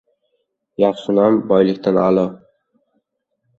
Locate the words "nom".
1.17-1.37